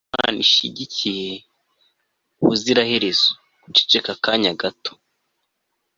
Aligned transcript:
wa 0.03 0.07
wundi 0.11 0.15
imana 0.15 0.39
ishyigikiye 0.45 1.29
ubuziraherezo. 2.43 3.29
(guceceka 3.63 4.09
akanya 4.15 4.51
gato 4.61 4.91